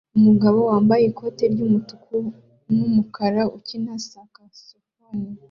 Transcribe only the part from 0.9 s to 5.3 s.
ikoti ry'umutuku n'umukara ukina sakasofone